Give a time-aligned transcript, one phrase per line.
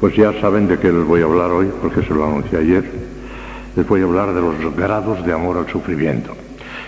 [0.00, 2.90] Pues ya saben de qué les voy a hablar hoy, porque se lo anuncié ayer.
[3.76, 6.34] Les voy a hablar de los grados de amor al sufrimiento.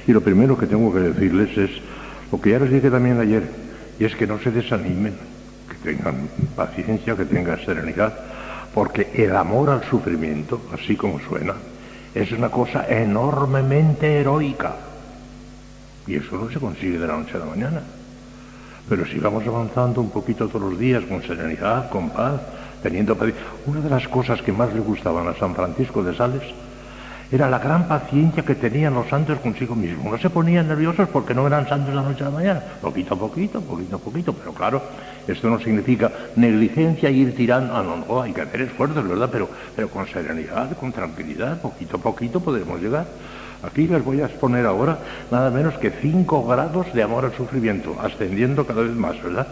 [0.06, 1.70] Y lo primero que tengo que decirles es
[2.32, 3.42] lo que ya les dije también ayer,
[3.98, 5.14] y es que no se desanimen,
[5.68, 8.14] que tengan paciencia, que tengan serenidad,
[8.72, 11.52] porque el amor al sufrimiento, así como suena,
[12.14, 14.74] es una cosa enormemente heroica.
[16.06, 17.82] Y eso no se consigue de la noche a la mañana.
[18.88, 22.40] Pero si vamos avanzando un poquito todos los días con serenidad, con paz,
[22.82, 23.16] teniendo
[23.66, 26.42] Una de las cosas que más le gustaban a San Francisco de Sales
[27.32, 30.12] era la gran paciencia que tenían los santos consigo mismos.
[30.12, 33.14] No se ponían nerviosos porque no eran santos de la noche a la mañana, poquito
[33.14, 34.82] a poquito, poquito a poquito, pero claro,
[35.26, 39.30] esto no significa negligencia y ir tirando, ah, no, no, hay que hacer esfuerzos, ¿verdad?
[39.32, 43.06] Pero, pero con serenidad, con tranquilidad, poquito a poquito podemos llegar.
[43.62, 44.98] Aquí les voy a exponer ahora
[45.30, 49.46] nada menos que cinco grados de amor al sufrimiento, ascendiendo cada vez más, ¿verdad?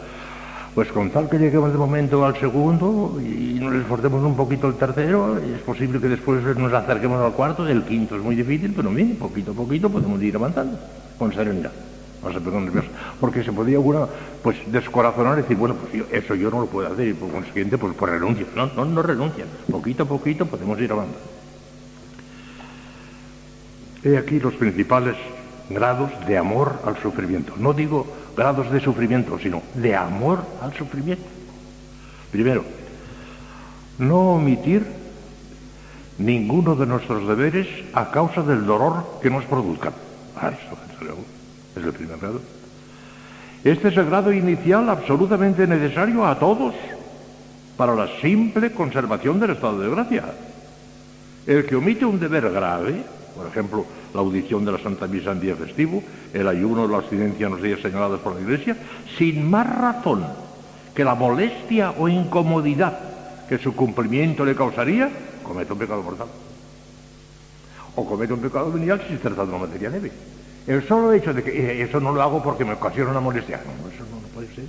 [0.74, 4.74] Pues con tal que lleguemos de momento al segundo y nos esforcemos un poquito el
[4.74, 8.90] tercero, es posible que después nos acerquemos al cuarto, el quinto es muy difícil, pero
[8.90, 10.78] bien, poquito a poquito podemos ir avanzando,
[11.18, 11.72] con serenidad.
[13.18, 14.06] Porque se podía alguna,
[14.42, 17.78] pues, descorazonar y decir, bueno, pues eso yo no lo puedo hacer y por consiguiente,
[17.78, 18.46] pues, por renuncio.
[18.54, 19.48] No, no, no renuncian.
[19.70, 21.18] Poquito a poquito podemos ir avanzando.
[24.04, 25.16] He aquí los principales
[25.70, 27.54] grados de amor al sufrimiento.
[27.56, 31.24] No digo grados de sufrimiento, sino de amor al sufrimiento.
[32.30, 32.64] Primero,
[33.98, 34.84] no omitir
[36.18, 39.92] ninguno de nuestros deberes a causa del dolor que nos produzcan.
[40.36, 42.40] Ah, es el primer grado.
[43.64, 46.74] Este es el grado inicial absolutamente necesario a todos
[47.76, 50.24] para la simple conservación del estado de gracia.
[51.46, 53.02] El que omite un deber grave,
[53.40, 56.02] por ejemplo, la audición de la Santa Misa en día festivo,
[56.34, 58.76] el ayuno, la abstinencia en los días señalados por la Iglesia,
[59.16, 60.26] sin más razón
[60.94, 62.98] que la molestia o incomodidad
[63.48, 65.10] que su cumplimiento le causaría,
[65.42, 66.28] comete un pecado mortal.
[67.96, 70.12] O comete un pecado venial si se trata de una materia leve.
[70.66, 73.58] El solo hecho de que eh, eso no lo hago porque me ocasiona una molestia,
[73.64, 74.66] no, eso no, no puede ser.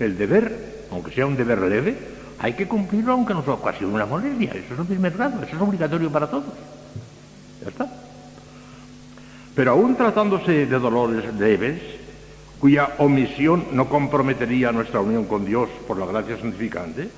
[0.00, 1.96] El deber, aunque sea un deber leve,
[2.38, 4.50] hay que cumplirlo aunque nos ocasione una molestia.
[4.50, 6.52] Eso es un primer grado, eso es obligatorio para todos.
[9.56, 11.80] Pero aún tratándose de dolores leves,
[12.60, 17.08] cuya omisión no comprometería nuestra unión con Dios por la gracia santificante,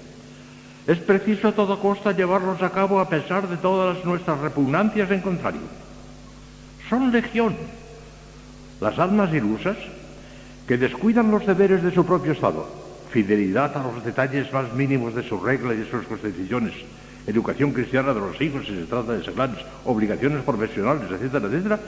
[0.86, 5.20] es preciso a toda costa llevarlos a cabo a pesar de todas nuestras repugnancias en
[5.20, 5.66] contrario.
[6.88, 7.56] Son legión
[8.80, 9.76] las almas ilusas
[10.68, 12.68] que descuidan los deberes de su propio estado,
[13.10, 16.72] fidelidad a los detalles más mínimos de sus reglas y de sus constituciones,
[17.28, 21.78] educación cristiana de los hijos si se trata de seglares, obligaciones profesionales, etcétera, etcétera,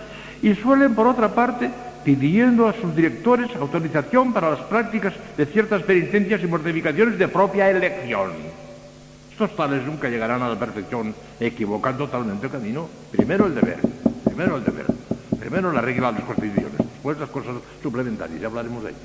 [0.43, 1.71] y suelen, por otra parte,
[2.05, 7.71] pidiendo a sus directores autorización para las prácticas de ciertas penitencias y mortificaciones de propia
[7.71, 8.31] elección.
[9.33, 12.89] Estos tales nunca llegarán a la perfección, equivocando totalmente el camino.
[13.11, 13.79] Primero el deber,
[14.25, 14.87] primero el deber,
[15.39, 19.03] primero la regla de las constituciones, después las cosas suplementarias, ya hablaremos de ellas.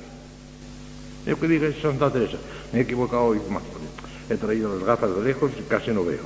[1.26, 2.36] Yo que diga Santa Teresa,
[2.72, 3.62] me he equivocado hoy más.
[4.28, 6.24] He traído las gafas de lejos y casi no veo.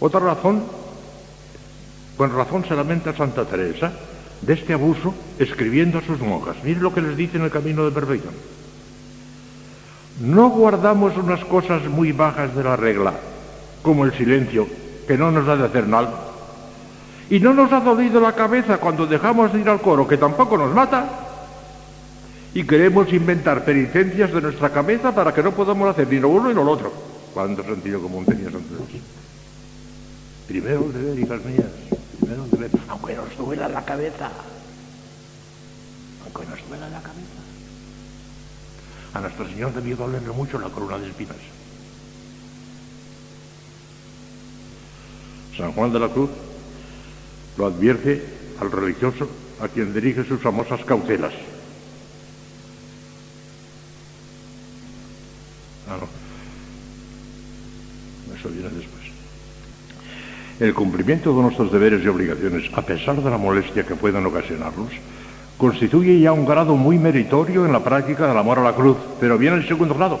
[0.00, 0.62] Otra razón,
[2.16, 3.92] con razón se lamenta Santa Teresa
[4.42, 6.56] de este abuso escribiendo a sus monjas.
[6.62, 8.34] Miren lo que les dice en el camino de perfección.
[10.20, 13.14] No guardamos unas cosas muy bajas de la regla,
[13.82, 14.66] como el silencio,
[15.06, 16.12] que no nos da de hacer nada.
[17.28, 20.56] Y no nos ha dolido la cabeza cuando dejamos de ir al coro, que tampoco
[20.56, 21.25] nos mata,
[22.56, 26.48] y queremos inventar penitencias de nuestra cabeza para que no podamos hacer ni lo uno
[26.48, 26.90] ni lo otro.
[27.34, 28.62] ¿Cuánto sentido común tenía San
[30.48, 31.66] Primero el deber, hijas mías,
[32.18, 34.30] primero el deber, aunque nos duela la cabeza,
[36.24, 37.42] aunque nos duela la cabeza.
[39.12, 41.36] A Nuestro Señor debió dolerle mucho la corona de espinas.
[45.58, 46.30] San Juan de la Cruz
[47.58, 48.24] lo advierte
[48.62, 49.28] al religioso
[49.60, 51.34] a quien dirige sus famosas cautelas.
[58.38, 59.04] Eso viene después.
[60.58, 64.90] El cumplimiento de nuestros deberes y obligaciones, a pesar de la molestia que puedan ocasionarlos,
[65.58, 68.96] constituye ya un grado muy meritorio en la práctica del amor a la cruz.
[69.20, 70.18] Pero viene el segundo grado,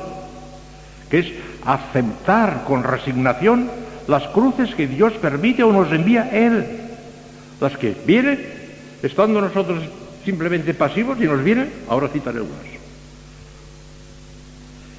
[1.10, 1.26] que es
[1.64, 3.70] aceptar con resignación
[4.08, 6.64] las cruces que Dios permite o nos envía Él.
[7.60, 8.38] Las que vienen,
[9.02, 9.82] estando nosotros
[10.24, 12.76] simplemente pasivos y nos vienen, ahora citaré algunas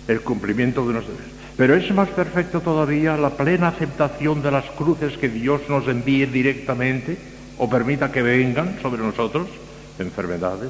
[0.08, 1.37] el cumplimiento de nuestros deberes.
[1.58, 6.28] Pero es más perfecto todavía la plena aceptación de las cruces que Dios nos envíe
[6.28, 7.18] directamente
[7.58, 9.48] o permita que vengan sobre nosotros,
[9.98, 10.70] enfermedades,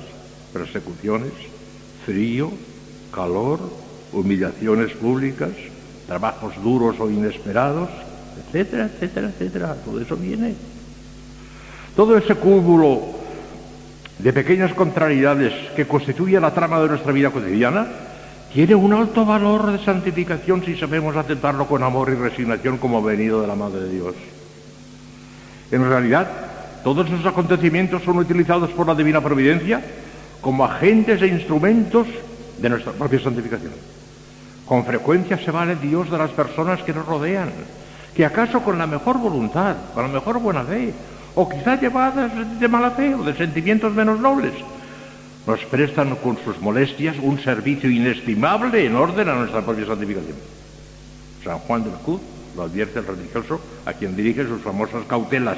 [0.53, 1.33] persecuciones,
[2.05, 2.49] frío,
[3.13, 3.59] calor,
[4.13, 5.49] humillaciones públicas,
[6.07, 7.89] trabajos duros o inesperados,
[8.47, 9.75] etcétera, etcétera, etcétera.
[9.83, 10.55] Todo eso viene.
[11.97, 13.01] Todo ese cúmulo
[14.19, 18.06] de pequeñas contrariedades que constituye la trama de nuestra vida cotidiana
[18.53, 23.41] tiene un alto valor de santificación si sabemos aceptarlo con amor y resignación como venido
[23.41, 24.15] de la Madre de Dios.
[25.71, 26.27] En realidad,
[26.83, 29.81] todos esos acontecimientos son utilizados por la Divina Providencia
[30.41, 32.07] como agentes e instrumentos
[32.57, 33.73] de nuestra propia santificación.
[34.65, 37.51] Con frecuencia se vale Dios de las personas que nos rodean,
[38.15, 40.93] que acaso con la mejor voluntad, con la mejor buena fe,
[41.35, 44.53] o quizá llevadas de mala fe o de sentimientos menos nobles,
[45.47, 50.35] nos prestan con sus molestias un servicio inestimable en orden a nuestra propia santificación.
[51.41, 52.19] San Juan de la Cruz
[52.57, 55.57] lo advierte el religioso a quien dirige sus famosas cautelas.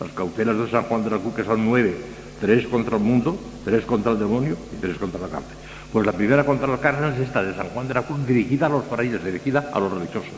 [0.00, 1.94] Las cautelas de San Juan de la Cruz, que son nueve,
[2.40, 5.48] tres contra el mundo, tres contra el demonio y tres contra la carne.
[5.92, 8.66] Pues la primera contra la carne es esta de San Juan de la Cruz, dirigida
[8.66, 10.30] a los frailes, dirigida a los religiosos.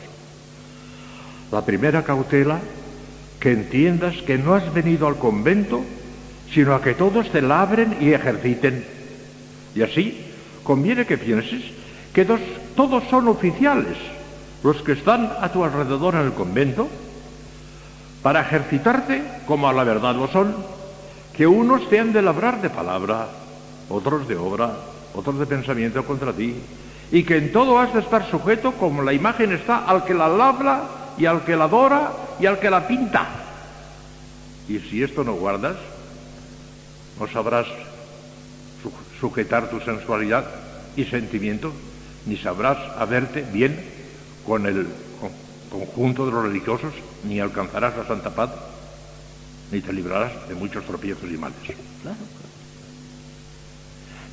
[1.53, 2.59] La primera cautela,
[3.39, 5.83] que entiendas que no has venido al convento,
[6.53, 8.85] sino a que todos te labren y ejerciten.
[9.75, 10.23] Y así
[10.63, 11.63] conviene que pienses
[12.13, 12.25] que
[12.75, 13.97] todos son oficiales,
[14.63, 16.87] los que están a tu alrededor en el convento,
[18.21, 20.55] para ejercitarte como a la verdad lo son,
[21.35, 23.27] que unos te han de labrar de palabra,
[23.89, 24.71] otros de obra,
[25.15, 26.55] otros de pensamiento contra ti,
[27.11, 30.29] y que en todo has de estar sujeto como la imagen está al que la
[30.29, 30.83] labra
[31.17, 33.27] y al que la adora y al que la pinta.
[34.69, 35.75] Y si esto no guardas,
[37.19, 37.67] no sabrás
[39.19, 40.45] sujetar tu sensualidad
[40.95, 41.71] y sentimiento,
[42.25, 43.79] ni sabrás haberte bien
[44.45, 44.87] con el
[45.69, 46.93] conjunto de los religiosos,
[47.23, 48.51] ni alcanzarás la santa paz,
[49.71, 51.57] ni te librarás de muchos tropiezos y males.
[52.01, 52.17] Claro.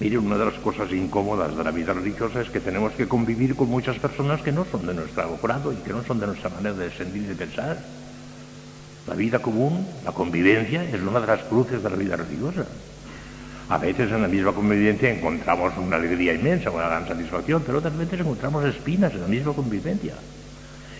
[0.00, 3.54] Mire, una de las cosas incómodas de la vida religiosa es que tenemos que convivir
[3.54, 6.48] con muchas personas que no son de nuestro grado y que no son de nuestra
[6.48, 7.78] manera de sentir y de pensar.
[9.06, 12.64] La vida común, la convivencia, es una de las cruces de la vida religiosa.
[13.68, 17.96] A veces en la misma convivencia encontramos una alegría inmensa, una gran satisfacción, pero otras
[17.96, 20.14] veces encontramos espinas en la misma convivencia.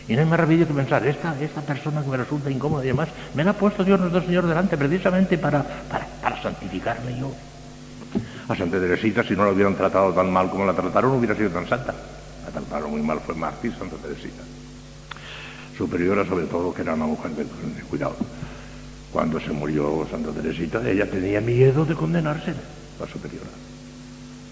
[0.06, 2.88] Y no hay más remedio que pensar, esta, esta persona que me resulta incómoda y
[2.88, 7.32] demás, me la ha puesto Dios nuestro Señor delante precisamente para, para, para santificarme yo.
[8.49, 11.50] A Santa Teresita, si no la hubieran tratado tan mal como la trataron, hubiera sido
[11.50, 11.94] tan santa.
[12.44, 14.43] La trataron muy mal, fue mártir Santa Teresita.
[15.81, 18.15] Superiora sobre todo, que era una mujer de cuidado.
[19.11, 22.53] Cuando se murió Santa Teresita, ella tenía miedo de condenarse,
[23.00, 23.49] la superiora.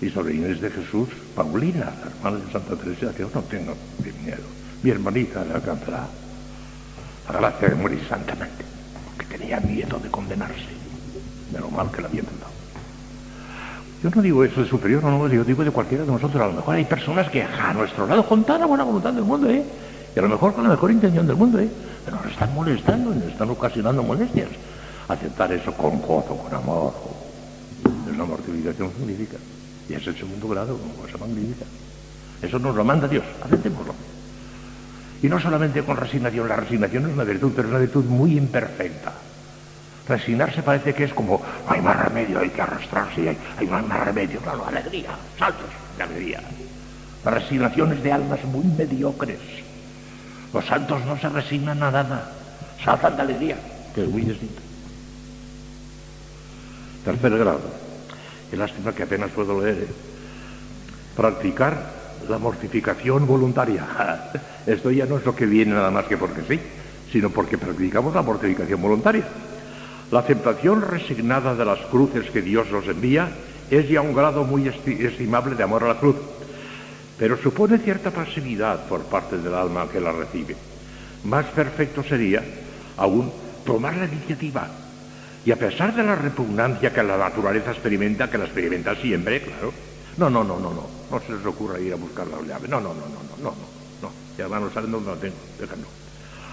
[0.01, 3.77] Y sobre Inés de Jesús, Paulina, la hermana de Santa Teresita, que yo no tengo
[4.25, 4.41] miedo.
[4.83, 6.07] Mi hermanita le alcanzará
[7.31, 8.65] la gracia de morir santamente,
[9.15, 10.73] porque tenía miedo de condenarse,
[11.53, 12.53] de lo mal que la había tratado.
[14.03, 16.41] Yo no digo eso de superior, no, no, yo digo de cualquiera de nosotros.
[16.43, 19.25] A lo mejor hay personas que a nuestro lado, con toda la buena voluntad del
[19.25, 19.63] mundo, ¿eh?
[20.15, 21.69] Y a lo mejor con la mejor intención del mundo, ¿eh?
[22.05, 24.49] pero nos están molestando, nos están ocasionando molestias.
[25.09, 26.93] Aceptar eso con gozo, con amor,
[28.07, 29.37] es una mortificación magnífica.
[29.89, 31.65] Y es el segundo grado, como cosa magnífica.
[32.43, 33.95] Eso nos lo manda Dios, aceptémoslo.
[35.23, 38.37] Y no solamente con resignación, la resignación es una virtud, pero es una virtud muy
[38.37, 39.13] imperfecta.
[40.07, 44.05] Resignarse parece que es como, no hay más remedio, hay que arrastrarse, hay, hay más
[44.05, 46.41] remedio, claro, alegría, saltos de alegría.
[47.25, 49.39] La resignación es de almas muy mediocres
[50.53, 52.33] los santos no se resignan a nada,
[52.83, 53.57] saltan de alegría,
[53.95, 54.61] que es muy distinto.
[57.05, 57.61] Tercer grado.
[58.51, 59.83] Qué lástima que apenas puedo leer.
[59.83, 59.89] ¿eh?
[61.17, 61.77] Practicar
[62.29, 63.87] la mortificación voluntaria.
[64.67, 66.61] Esto ya no es lo que viene nada más que porque sí,
[67.13, 69.25] sino porque practicamos la mortificación voluntaria.
[70.11, 73.29] La aceptación resignada de las cruces que Dios nos envía
[73.71, 76.17] es ya un grado muy estimable de amor a la cruz
[77.19, 80.57] pero supone cierta pasividad por parte del alma que la recibe.
[81.25, 82.43] Más perfecto sería
[82.97, 83.31] aún
[83.67, 84.69] tomar la iniciativa
[85.45, 89.73] y a pesar de la repugnancia que la naturaleza experimenta, que la experimenta siempre, claro,
[90.17, 92.81] no, no, no, no, no, no se les ocurra ir a buscar la llave, no,
[92.81, 93.57] no, no, no, no, no,
[94.03, 95.87] no, ya van a saber dónde la tengo, déjalo.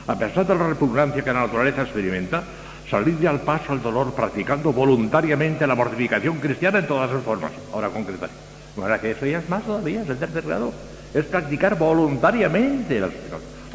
[0.07, 2.43] A pesar de la repugnancia que la naturaleza experimenta,
[2.89, 7.51] salir al paso al dolor practicando voluntariamente la mortificación cristiana en todas sus formas.
[7.73, 8.54] Ahora concretaré.
[8.77, 10.73] Ahora que eso ya es más todavía, es el tercer grado.
[11.13, 13.11] Es practicar voluntariamente las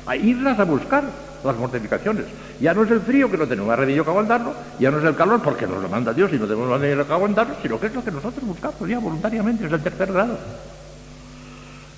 [0.06, 1.04] a irlas a buscar
[1.44, 2.24] las mortificaciones.
[2.60, 5.14] Ya no es el frío que no tenemos remedio que aguantarlo, ya no es el
[5.14, 7.94] calor porque nos lo manda Dios y no tenemos remedio que aguantarlo, sino que es
[7.94, 10.36] lo que nosotros buscamos ya voluntariamente, es el tercer grado.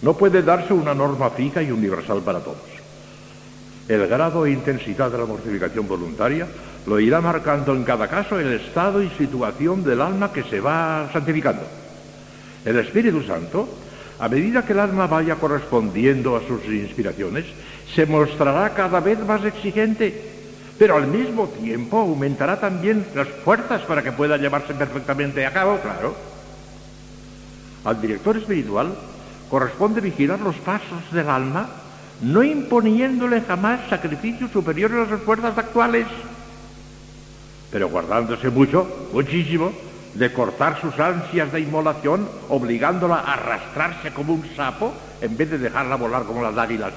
[0.03, 2.59] No puede darse una norma fija y universal para todos.
[3.89, 6.47] El grado e intensidad de la mortificación voluntaria
[6.87, 11.09] lo irá marcando en cada caso el estado y situación del alma que se va
[11.13, 11.63] santificando.
[12.65, 13.69] El Espíritu Santo
[14.23, 17.45] a medida que el alma vaya correspondiendo a sus inspiraciones,
[17.93, 20.15] se mostrará cada vez más exigente,
[20.79, 25.81] pero al mismo tiempo aumentará también las fuerzas para que pueda llevarse perfectamente a cabo,
[25.81, 26.15] claro.
[27.85, 28.95] Al director espiritual
[29.51, 31.69] corresponde vigilar los pasos del alma,
[32.21, 36.07] no imponiéndole jamás sacrificios superiores a las fuerzas actuales,
[37.73, 39.73] pero guardándose mucho, muchísimo,
[40.15, 45.59] de cortar sus ansias de inmolación, obligándola a arrastrarse como un sapo en vez de
[45.59, 46.93] dejarla volar como las águilas.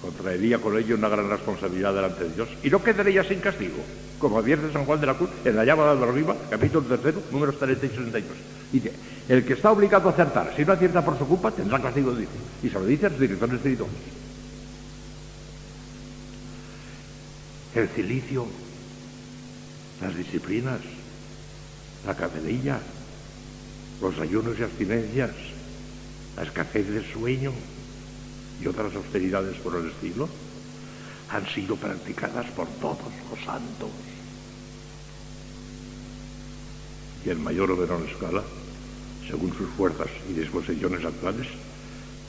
[0.00, 3.78] Contraería con ello una gran responsabilidad delante de Dios y no quedaría sin castigo,
[4.18, 7.58] como advierte San Juan de la Cruz en la llamada de arriba, capítulo tercero, números
[7.58, 8.36] 30 y 62.
[8.72, 8.92] Dice,
[9.28, 12.20] el que está obligado a acertar, si no acierta por su culpa, tendrá castigo de
[12.20, 12.32] Dios.
[12.62, 13.94] Y se lo dice a los directores espirituales.
[17.74, 18.46] El cilicio
[20.02, 20.80] las disciplinas,
[22.04, 22.80] la cadenilla,
[24.00, 25.30] los ayunos y abstinencias,
[26.36, 27.52] la escasez de sueño
[28.60, 30.28] y otras austeridades por el estilo,
[31.30, 33.90] han sido practicadas por todos los santos.
[37.24, 38.42] Y en mayor o menor escala,
[39.28, 41.46] según sus fuerzas y disposiciones actuales,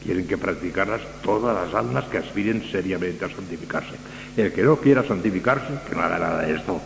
[0.04, 3.96] quieren que practicarlas todas las almas que aspiren seriamente a santificarse.
[4.38, 6.80] El que no quiera santificarse, que no haga nada de esto.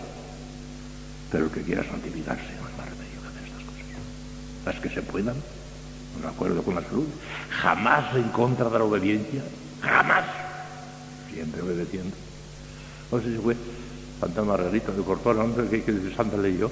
[1.32, 3.86] Pero el que quiera santificarse no hay más remedio que hacer estas cosas.
[4.66, 5.36] Las que se puedan,
[6.22, 7.06] de acuerdo con la salud,
[7.50, 9.44] jamás en contra de la obediencia,
[9.82, 10.26] jamás,
[11.32, 12.16] siempre obedeciendo.
[13.12, 13.56] No sé si fue
[14.20, 16.72] Santa Margarita de Cortona, que, que Santa leyó,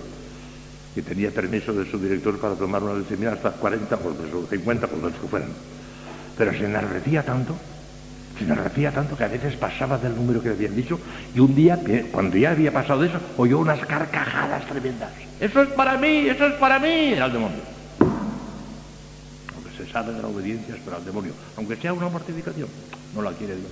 [0.93, 4.87] que tenía permiso de su director para tomar una decisión hasta 40 golpes o 50
[4.87, 5.49] golpes que fueran.
[6.37, 7.55] Pero se enardecía tanto
[8.37, 10.99] se enardecía tanto que a veces pasaba del número que habían dicho
[11.33, 11.79] y un día,
[12.11, 15.11] cuando ya había pasado eso, oyó unas carcajadas tremendas.
[15.39, 17.61] Eso es para mí, eso es para mí, el demonio.
[19.55, 22.67] Aunque se sabe de la obediencia para el demonio, aunque sea una mortificación,
[23.13, 23.71] no la quiere Dios.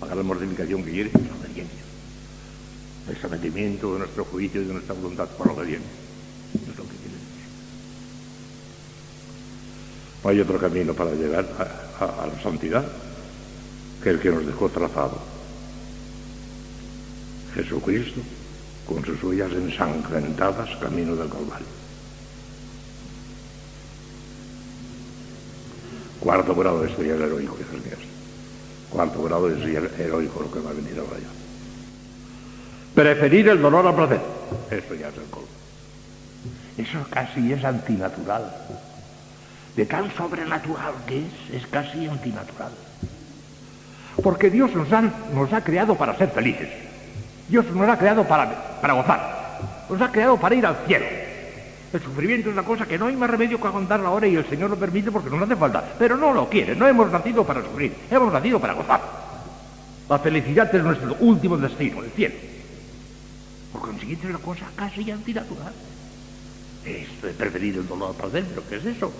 [0.00, 1.78] Para la mortificación que quiere es la obediencia.
[3.08, 5.90] El sometimiento de nuestro juicio y de nuestra voluntad por la obediencia.
[6.54, 7.48] Es lo que quiere Dios.
[10.24, 11.46] No hay otro camino para llegar
[12.00, 12.84] a la santidad
[14.02, 15.18] que el que nos dejó trazado.
[17.54, 18.20] Jesucristo,
[18.86, 21.66] con sus huellas ensangrentadas, camino del Calvario.
[26.20, 27.98] Cuarto grado, ya es heroico, hijas mías.
[28.90, 29.64] Cuarto grado es
[29.98, 31.28] heroico lo que va a venir ahora ya.
[32.94, 34.20] Preferir el dolor al placer.
[34.70, 35.48] Eso ya es el colmo.
[36.76, 38.54] Eso casi es antinatural.
[39.76, 42.72] De tan sobrenatural que es, es casi antinatural.
[44.20, 44.92] Porque Dios nos,
[45.52, 46.68] ha creado para ser felices.
[47.48, 49.58] Dios nos ha creado para, gozar.
[49.88, 51.06] Nos ha creado para ir al cielo.
[51.92, 54.48] El sufrimiento es una cosa que no hay más remedio que aguantarla ahora y el
[54.48, 55.84] Señor lo permite porque nos hace falta.
[55.98, 56.74] Pero no lo quiere.
[56.74, 57.94] No hemos nacido para sufrir.
[58.10, 59.00] Hemos nacido para gozar.
[60.08, 62.34] La felicidad es nuestro último destino, el cielo.
[63.72, 65.72] Por consiguiente es una cosa casi antinatural.
[66.84, 69.12] Esto de preferir el dolor al placer, ¿pero qué es eso?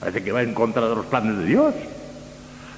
[0.00, 1.74] Parece que va en contra de los planes de Dios.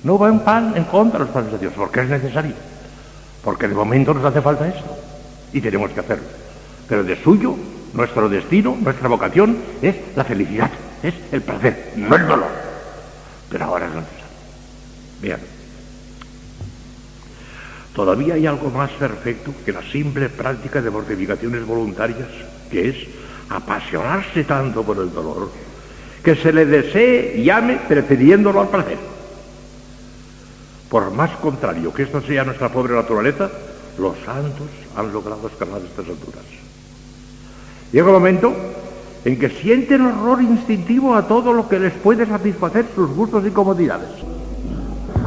[0.07, 2.55] No va en pan en contra de los planes de Dios, porque es necesario.
[3.43, 4.97] Porque de momento nos hace falta esto.
[5.53, 6.29] Y tenemos que hacerlo.
[6.89, 7.57] Pero de suyo,
[7.93, 10.71] nuestro destino, nuestra vocación es la felicidad,
[11.03, 12.51] es el placer, no el dolor.
[13.51, 14.27] Pero ahora es necesario.
[15.23, 15.41] Vean.
[17.93, 22.29] Todavía hay algo más perfecto que la simple práctica de mortificaciones voluntarias,
[22.71, 22.97] que es
[23.49, 25.51] apasionarse tanto por el dolor,
[26.23, 29.16] que se le desee y ame prefiriéndolo al placer.
[30.89, 33.51] Por más contrario que esto sea nuestra pobre naturaleza,
[33.99, 36.45] los santos han logrado escalar estas alturas.
[37.93, 38.55] Llega un momento
[39.25, 43.51] en que sienten horror instintivo a todo lo que les puede satisfacer sus gustos y
[43.51, 44.09] comodidades.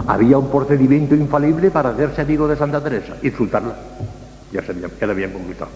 [0.08, 3.76] Había un procedimiento infalible para hacerse amigo de Santa Teresa, insultarla.
[4.52, 5.72] Ya, se había, ya la habían conquistado.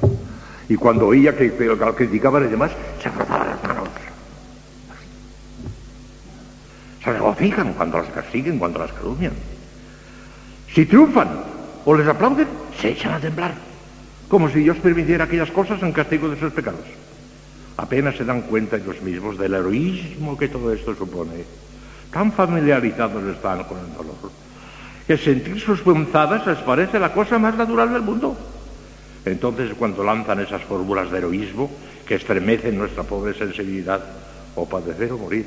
[0.70, 2.72] Y cuando oía que, que, que criticaban y demás,
[3.02, 3.90] se frotaban las manos.
[7.04, 9.34] Se regocijan cuando las persiguen, cuando las calumnian.
[10.74, 11.30] Si triunfan
[11.86, 12.48] o les aplauden,
[12.82, 13.54] se echan a temblar,
[14.28, 16.86] como si Dios permitiera aquellas cosas en castigo de sus pecados.
[17.78, 21.46] Apenas se dan cuenta ellos mismos del heroísmo que todo esto supone.
[22.12, 24.32] Tan familiarizados están con el dolor,
[25.06, 28.36] que sentir sus punzadas les parece la cosa más natural del mundo.
[29.26, 31.70] Entonces, cuando lanzan esas fórmulas de heroísmo
[32.08, 34.02] que estremecen nuestra pobre sensibilidad,
[34.56, 35.46] o padecer o morir,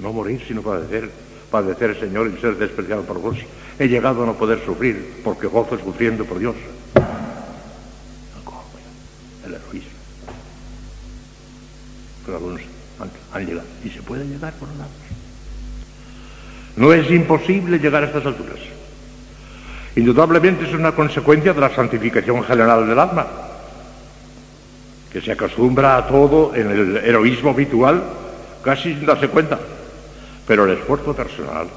[0.00, 1.10] no morir sino padecer,
[1.52, 3.36] padecer, Señor, y ser despreciado por vos,
[3.78, 6.56] he llegado a no poder sufrir porque gozo sufriendo por Dios.
[9.46, 9.90] El heroísmo.
[12.24, 12.62] Pero algunos
[13.32, 14.24] han, llegado y se puede.
[14.24, 14.90] llegar por lados.
[16.76, 18.58] No es imposible llegar a estas alturas.
[19.94, 23.26] Indudablemente es una consecuencia de la santificación general del alma,
[25.12, 28.02] que se acostumbra a todo en el heroísmo habitual
[28.62, 29.58] casi sin darse cuenta.
[30.46, 31.68] Pero el esfuerzo personal,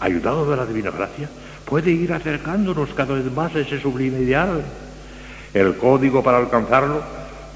[0.00, 1.28] ayudado de la divina gracia,
[1.64, 4.62] puede ir acercándonos cada vez más a ese sublime ideal.
[5.52, 7.02] El código para alcanzarlo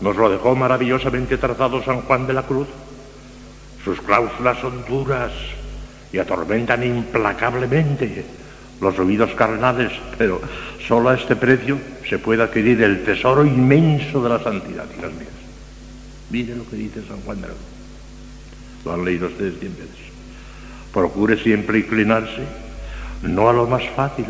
[0.01, 2.69] nos lo dejó maravillosamente trazado San Juan de la Cruz.
[3.85, 5.33] Sus cláusulas son duras
[6.13, 8.25] y atormentan implacablemente
[8.81, 10.41] los oídos carnales, pero
[10.87, 15.29] solo a este precio se puede adquirir el tesoro inmenso de la santidad, hijas mías.
[16.31, 17.67] Mire lo que dice San Juan de la Cruz.
[18.85, 20.10] Lo han leído ustedes cien veces.
[20.93, 22.45] Procure siempre inclinarse
[23.23, 24.27] no a lo más fácil,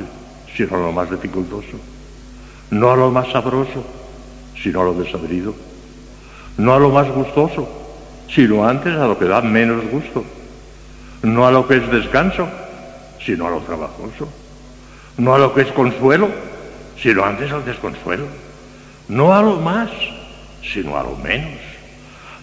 [0.57, 1.79] sino a lo más dificultoso.
[2.71, 3.85] No a lo más sabroso,
[4.61, 5.55] sino a lo desabrido.
[6.57, 7.69] No a lo más gustoso,
[8.29, 10.25] sino antes a lo que da menos gusto.
[11.23, 12.49] No a lo que es descanso,
[13.25, 14.29] sino a lo trabajoso.
[15.19, 16.29] No a lo que es consuelo,
[17.01, 18.27] sino antes al desconsuelo.
[19.09, 19.91] No a lo más,
[20.63, 21.59] sino a lo menos.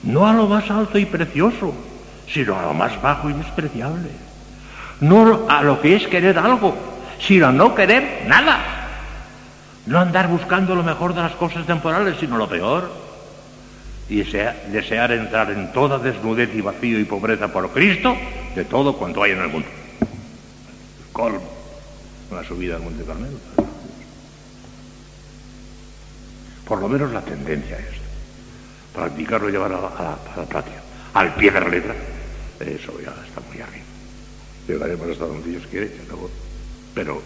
[0.04, 1.74] No a lo más alto y precioso,
[2.28, 4.10] sino a lo más bajo y despreciable.
[5.00, 6.76] No a lo que es querer algo,
[7.20, 8.60] sino a no querer nada.
[9.86, 12.92] No andar buscando lo mejor de las cosas temporales, sino lo peor.
[14.10, 18.16] Y desear entrar en toda desnudez y vacío y pobreza por Cristo
[18.56, 19.68] de todo cuanto hay en el mundo.
[21.12, 21.58] Colmo.
[22.32, 23.38] Una subida al Monte Carmelo.
[26.66, 27.96] Por lo menos la tendencia es
[28.94, 31.96] practicarlo y llevar a la, a al pie de la letra
[32.60, 33.86] eso ya está muy arriba.
[34.68, 35.92] Llegaremos hasta donde Dios quiere,
[36.94, 37.22] pero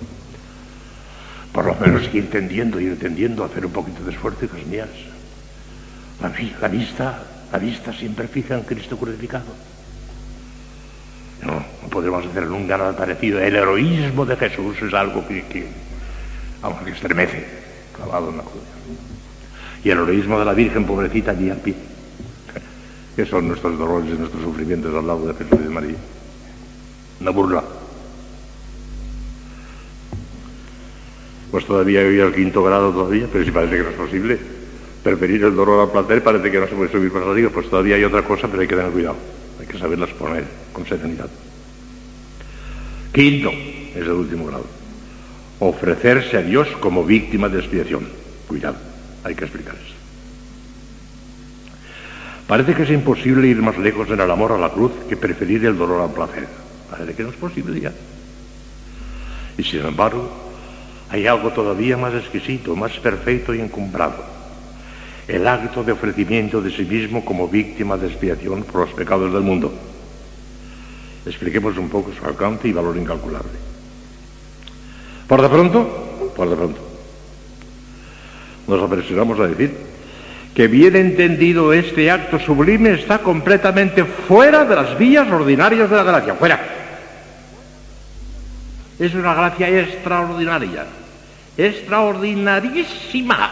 [1.51, 4.89] por lo menos ir entendiendo, ir entendiendo, hacer un poquito de esfuerzo, hijas mías.
[6.21, 9.45] La, vista, la vista siempre fija en Cristo crucificado.
[11.43, 13.39] No, no podemos hacer nunca nada parecido.
[13.39, 15.65] El heroísmo de Jesús es algo que, que,
[16.61, 17.45] vamos, que estremece,
[17.95, 18.63] clavado en la cruz.
[19.83, 21.90] Y el heroísmo de la Virgen, pobrecita, allí al pie
[23.15, 25.95] que son nuestros dolores y nuestros sufrimientos al lado de Jesús y de María.
[27.19, 27.63] Una burla.
[31.51, 34.39] Pues todavía hoy al quinto grado todavía, pero si parece que no es posible.
[35.03, 37.95] Preferir el dolor al placer parece que no se puede subir más arriba, pues todavía
[37.95, 39.17] hay otra cosa, pero hay que tener cuidado.
[39.59, 41.29] Hay que saberlas poner con serenidad.
[43.11, 44.65] Quinto, es el último grado.
[45.59, 48.07] Ofrecerse a Dios como víctima de expiación.
[48.47, 48.77] Cuidado,
[49.23, 50.00] hay que explicar eso.
[52.51, 55.63] Parece que es imposible ir más lejos en el amor a la cruz que preferir
[55.63, 56.45] el dolor al placer.
[56.89, 57.93] Parece que no es posible ya.
[59.57, 60.29] Y sin embargo,
[61.09, 64.25] hay algo todavía más exquisito, más perfecto y encumbrado.
[65.29, 69.43] El acto de ofrecimiento de sí mismo como víctima de expiación por los pecados del
[69.43, 69.71] mundo.
[71.25, 73.57] Expliquemos un poco su alcance y valor incalculable.
[75.25, 76.81] Por de pronto, por de pronto,
[78.67, 79.90] nos apresuramos a decir
[80.53, 86.03] que bien entendido este acto sublime está completamente fuera de las vías ordinarias de la
[86.03, 86.59] gracia, fuera.
[88.99, 90.85] Es una gracia extraordinaria,
[91.57, 93.51] extraordinarísima,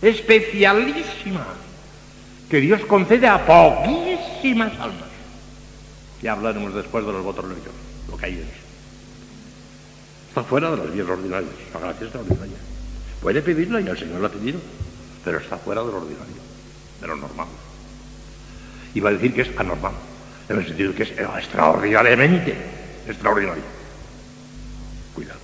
[0.00, 1.46] especialísima,
[2.48, 5.12] que Dios concede a poquísimas almas.
[6.22, 7.74] Ya hablaremos después de los votos religiosos,
[8.10, 8.50] lo que hay en eso.
[10.28, 12.56] Está fuera de las vías ordinarias, la gracia extraordinaria.
[13.20, 14.58] Puede pedirla y el Señor la ha pedido
[15.24, 16.42] pero está fuera de lo ordinario,
[17.00, 17.46] de lo normal.
[18.94, 19.92] Iba a decir que es anormal,
[20.48, 22.56] en el sentido de que es extraordinariamente
[23.06, 23.62] extraordinario.
[25.14, 25.40] Cuidado.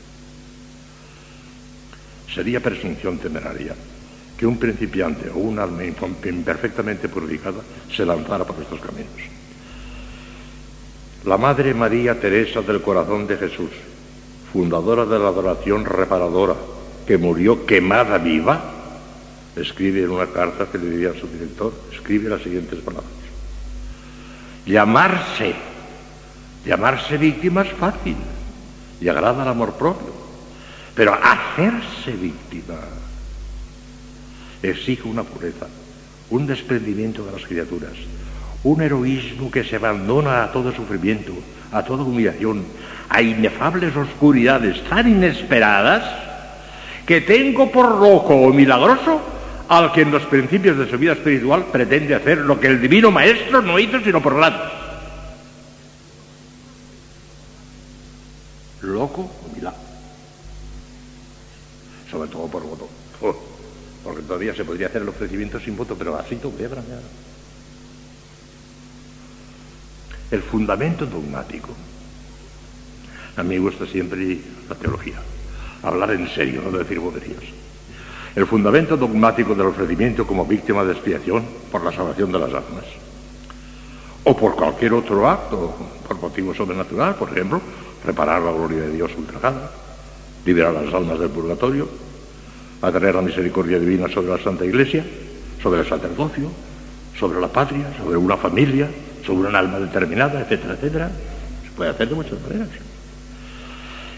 [2.32, 3.74] Sería presunción temeraria
[4.36, 7.60] que un principiante o un alma imperfectamente purificada
[7.90, 9.10] se lanzara por estos caminos.
[11.24, 13.70] La Madre María Teresa del Corazón de Jesús,
[14.52, 16.54] fundadora de la adoración reparadora,
[17.04, 18.77] que murió quemada viva,
[19.60, 23.10] escribe en una carta que le diría a su director, escribe las siguientes palabras.
[24.66, 25.54] Llamarse,
[26.64, 28.16] llamarse víctima es fácil
[29.00, 30.12] y agrada al amor propio,
[30.94, 32.74] pero hacerse víctima
[34.62, 35.66] exige una pureza,
[36.30, 37.92] un desprendimiento de las criaturas,
[38.64, 41.32] un heroísmo que se abandona a todo sufrimiento,
[41.72, 42.64] a toda humillación,
[43.08, 46.04] a inefables oscuridades tan inesperadas
[47.06, 49.37] que tengo por loco o milagroso
[49.68, 53.10] al que en los principios de su vida espiritual pretende hacer lo que el divino
[53.10, 54.58] maestro no hizo sino por lado.
[58.80, 59.80] Loco o milagro.
[62.10, 62.88] Sobre todo por voto.
[63.20, 63.36] Oh,
[64.02, 66.52] porque todavía se podría hacer el ofrecimiento sin voto, pero así todo
[70.30, 71.74] el fundamento dogmático.
[73.36, 75.16] A mí me gusta siempre la teología,
[75.82, 77.57] hablar en serio, no decir boberías.
[78.34, 82.84] El fundamento dogmático del ofrecimiento como víctima de expiación por la salvación de las almas.
[84.24, 85.74] O por cualquier otro acto,
[86.06, 87.60] por motivo sobrenatural, por ejemplo,
[88.04, 89.70] reparar la gloria de Dios ultrajada,
[90.44, 91.88] liberar las almas del purgatorio,
[92.82, 95.04] atraer la misericordia divina sobre la Santa Iglesia,
[95.62, 96.50] sobre el sacerdocio,
[97.18, 98.88] sobre la patria, sobre una familia,
[99.26, 101.10] sobre un alma determinada, etcétera, etcétera.
[101.64, 102.68] Se puede hacer de muchas maneras.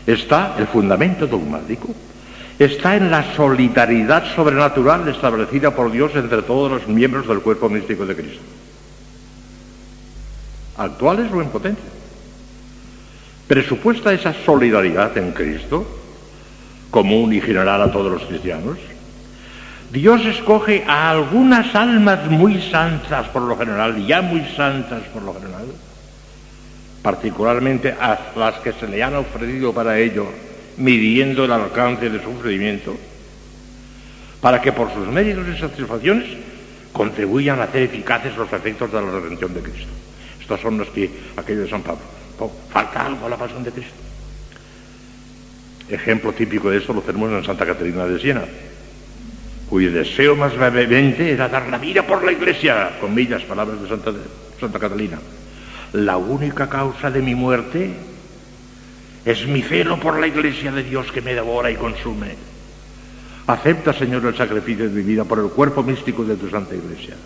[0.06, 1.88] Está el fundamento dogmático,
[2.64, 8.04] está en la solidaridad sobrenatural establecida por Dios entre todos los miembros del cuerpo místico
[8.04, 8.42] de Cristo,
[10.76, 11.90] actuales o en potencia.
[13.48, 15.86] Presupuesta esa solidaridad en Cristo,
[16.90, 18.76] común y general a todos los cristianos,
[19.90, 25.32] Dios escoge a algunas almas muy santas por lo general, ya muy santas por lo
[25.32, 25.66] general,
[27.00, 30.26] particularmente a las que se le han ofrecido para ello,
[30.76, 32.96] midiendo el alcance de su sufrimiento,
[34.40, 36.26] para que por sus méritos y satisfacciones
[36.92, 39.92] contribuyan a hacer eficaces los efectos de la redención de Cristo.
[40.40, 42.02] Estos son los que, aquellos de San Pablo,
[42.72, 43.94] falta algo a la pasión de Cristo.
[45.88, 48.44] Ejemplo típico de eso lo tenemos en Santa Caterina de Siena
[49.70, 54.78] cuyo deseo más vehemente era dar la vida por la iglesia, comillas, palabras de Santa
[54.80, 55.20] Catalina.
[55.92, 57.94] La única causa de mi muerte
[59.24, 62.34] es mi celo por la iglesia de Dios que me devora y consume.
[63.46, 67.16] Acepta, Señor, el sacrificio de mi vida por el cuerpo místico de tu Santa Iglesia.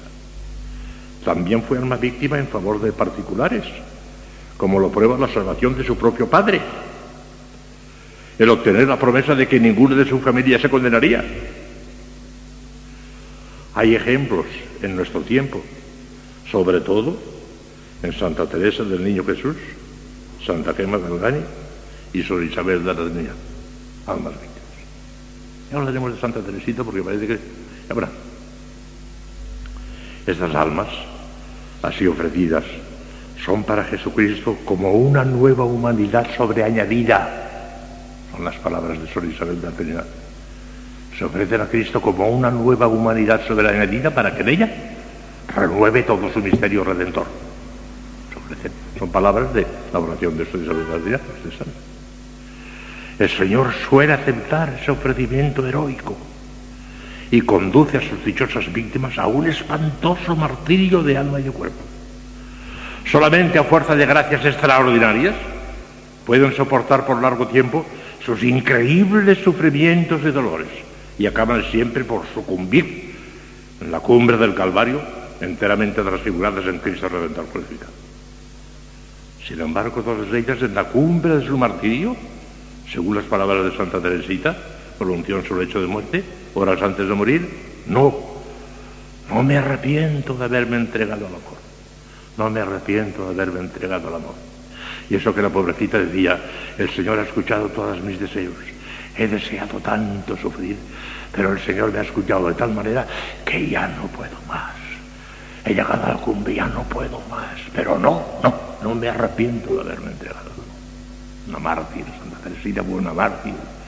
[1.24, 3.64] También fue alma víctima en favor de particulares,
[4.56, 6.60] como lo prueba la salvación de su propio padre.
[8.38, 11.24] El obtener la promesa de que ninguno de su familia se condenaría
[13.74, 14.46] hay ejemplos
[14.82, 15.60] en nuestro tiempo,
[16.50, 17.16] sobre todo
[18.02, 19.56] en Santa Teresa del Niño Jesús,
[20.46, 21.40] Santa Gema Galgani
[22.14, 23.32] y Sor Isabel de Niña,
[24.06, 24.54] almas víctimas.
[25.70, 27.38] Ya hablaremos de Santa Teresita porque parece que...
[27.94, 28.10] Verán.
[30.26, 30.88] Estas almas,
[31.82, 32.64] así ofrecidas,
[33.44, 37.50] son para Jesucristo como una nueva humanidad sobreañadida.
[38.32, 40.06] Son las palabras de Sor Isabel de Trinidad
[41.18, 44.70] se ofrecen a Cristo como una nueva humanidad soberanía para que en ella
[45.54, 47.26] renueve todo su misterio redentor.
[48.98, 51.20] son palabras de la oración de su solidaridad.
[53.18, 56.16] El Señor suele aceptar ese ofrecimiento heroico
[57.30, 61.82] y conduce a sus dichosas víctimas a un espantoso martirio de alma y de cuerpo.
[63.10, 65.34] Solamente a fuerza de gracias extraordinarias
[66.26, 67.84] pueden soportar por largo tiempo
[68.24, 70.68] sus increíbles sufrimientos y dolores
[71.18, 73.14] y acaban siempre por sucumbir
[73.80, 75.00] en la cumbre del Calvario,
[75.40, 77.92] enteramente transfiguradas en Cristo Redentor crucificado.
[79.46, 82.16] Sin embargo, todas ellas en la cumbre de su martirio,
[82.90, 84.56] según las palabras de Santa Teresita,
[84.98, 87.48] pronunció en su lecho de muerte, horas antes de morir,
[87.86, 88.14] no,
[89.28, 91.58] no me arrepiento de haberme entregado al amor,
[92.36, 94.34] no me arrepiento de haberme entregado al amor.
[95.10, 96.40] Y eso que la pobrecita decía,
[96.78, 98.54] el Señor ha escuchado todos mis deseos,
[99.16, 100.76] he deseado tanto sufrir,
[101.32, 103.06] pero el Señor me ha escuchado de tal manera
[103.44, 104.74] que ya no puedo más.
[105.64, 107.58] He llegado a la cumbre, ya no puedo más.
[107.74, 110.50] Pero no, no, no me arrepiento de haberme entregado.
[111.48, 112.04] Una mártir,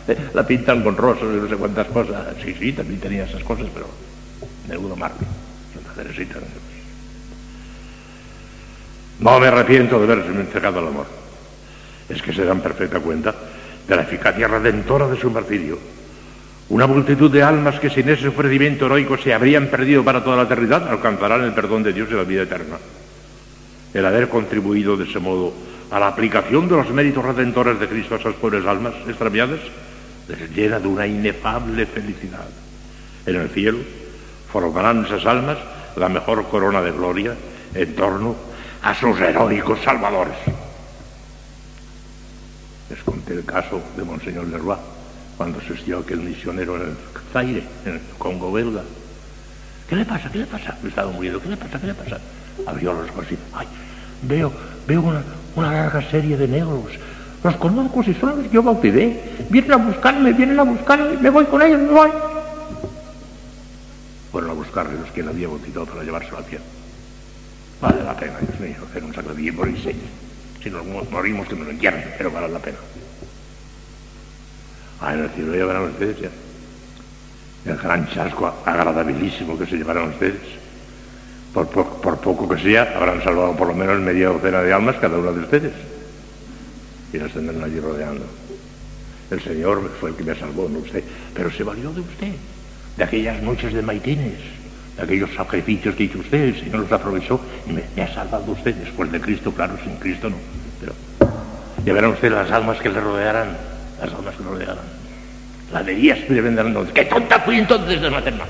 [0.08, 2.36] Eh, la pintan con rosas y no sé cuántas cosas.
[2.42, 3.88] Sí, sí, también tenía esas cosas, pero
[4.68, 5.26] de una mártir,
[5.74, 6.38] Santa.
[9.18, 11.06] No me arrepiento de haberme entregado al amor.
[12.08, 13.34] Es que se dan perfecta cuenta
[13.86, 15.78] de la eficacia redentora de su martirio.
[16.68, 20.42] Una multitud de almas que sin ese ofrecimiento heroico se habrían perdido para toda la
[20.42, 22.76] eternidad alcanzarán el perdón de Dios y la vida eterna.
[23.94, 25.52] El haber contribuido de ese modo
[25.90, 29.60] a la aplicación de los méritos redentores de Cristo a esas pobres almas extraviadas
[30.28, 32.46] les llena de una inefable felicidad.
[33.24, 33.78] En el cielo
[34.52, 35.58] formarán esas almas
[35.96, 37.34] la mejor corona de gloria
[37.74, 38.34] en torno
[38.82, 40.36] a sus heroicos salvadores.
[42.90, 44.76] Les conté el caso de Monseñor Leroy,
[45.36, 46.96] cuando asistió aquel misionero en el
[47.32, 48.82] Zaire, en el Congo belga.
[49.88, 50.30] ¿Qué le pasa?
[50.30, 50.76] ¿Qué le pasa?
[50.82, 51.40] Me estaba muriendo.
[51.40, 51.80] ¿Qué le pasa?
[51.80, 52.20] ¿Qué le pasa?
[52.66, 53.66] Abrió los ojos y ay,
[54.22, 54.52] veo,
[54.86, 55.22] veo una,
[55.56, 56.92] una larga serie de negros.
[57.42, 59.20] Los conozco si son los que yo bauticé.
[59.50, 62.10] Vienen a buscarme, vienen a buscarme, me voy con ellos, me voy.
[64.30, 66.64] Fueron a buscarle los que él había bautizado para llevárselo al cielo.
[67.80, 69.76] Vale la pena, Dios mío, hacer un sacrificio por el
[70.62, 72.78] si nos morimos que lo entierren, pero vale la pena.
[75.00, 76.30] Ah, en el cielo llevarán ustedes ya.
[77.70, 80.65] El gran chasco agradabilísimo que se llevarán ustedes.
[81.52, 85.32] Por, poco que sea, habrán salvado por lo menos media docena de almas cada una
[85.32, 85.72] de ustedes.
[87.12, 88.24] Y las tendrán allí rodeando.
[89.30, 91.02] El Señor fue el que me salvó, no usted.
[91.34, 92.32] Pero se valió de usted,
[92.96, 94.38] de aquellas noches de maitines,
[94.96, 96.42] de aquellos sacrificios que hizo usted.
[96.42, 100.28] El Señor los aprovechó y me, ha salvado usted después de Cristo, claro, sin Cristo
[100.28, 100.36] no.
[100.80, 100.92] Pero
[101.84, 103.56] ya verán ustedes las almas que le rodearán,
[104.00, 105.06] las almas que le rodearán.
[105.72, 106.86] La de ellas me vendrán.
[106.92, 108.48] ¡Qué tonta fui entonces de no hacer más!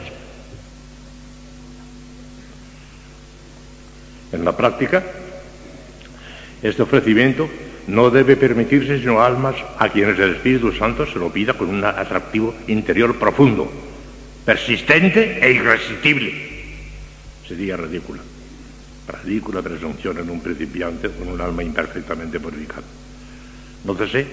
[4.33, 5.05] En la práctica,
[6.63, 7.49] este ofrecimiento
[7.87, 11.85] no debe permitirse sino almas a quienes el Espíritu Santo se lo pida con un
[11.85, 13.71] atractivo interior profundo,
[14.45, 16.33] persistente e irresistible.
[17.47, 18.23] Sería ridícula.
[19.23, 22.83] Ridícula presunción en un principiante con un alma imperfectamente purificada.
[23.85, 24.27] Nótese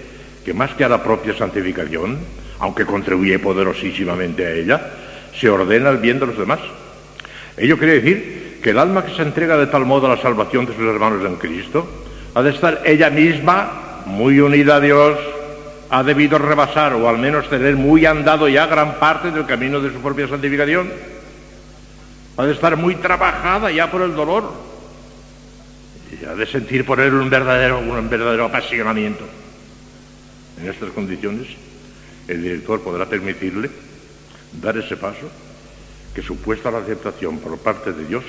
[0.44, 2.18] que más que a la propia santificación,
[2.60, 4.92] aunque contribuye poderosísimamente a ella,
[5.40, 6.60] se ordena el bien de los demás.
[7.56, 10.66] Ello quiere decir que el alma que se entrega de tal modo a la salvación
[10.66, 11.86] de sus hermanos en Cristo,
[12.34, 15.20] ha de estar ella misma muy unida a Dios,
[15.90, 19.92] ha debido rebasar o al menos tener muy andado ya gran parte del camino de
[19.92, 20.90] su propia santificación,
[22.38, 24.52] ha de estar muy trabajada ya por el dolor
[26.10, 29.26] y ha de sentir por él un verdadero, un verdadero apasionamiento.
[30.62, 31.48] En estas condiciones,
[32.30, 33.70] el director podrá permitirle
[34.54, 35.30] dar ese paso
[36.16, 38.24] que supuesta la aceptación por parte de Dios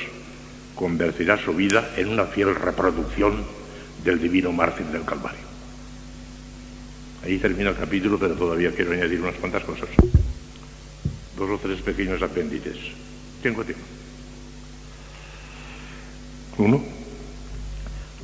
[0.74, 3.44] convertirá su vida en una fiel reproducción
[4.04, 5.44] del divino mártir del Calvario.
[7.24, 9.88] Ahí termina el capítulo, pero todavía quiero añadir unas cuantas cosas.
[11.37, 12.76] Dos o tres pequeños apéndices.
[13.42, 13.84] Tengo tiempo.
[16.58, 16.82] Uno,